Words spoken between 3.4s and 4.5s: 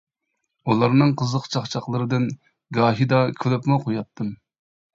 كۈلۈپمۇ قوياتتىم.